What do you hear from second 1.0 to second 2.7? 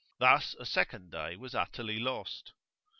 day was utterly lost.